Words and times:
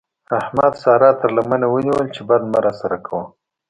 احمد 0.39 0.73
سارا 0.83 1.09
تر 1.19 1.29
لمنه 1.37 1.67
ونيوله 1.73 2.05
چې 2.15 2.21
بد 2.29 2.41
مه 2.51 2.59
راسره 2.65 2.97
کوه. 3.05 3.23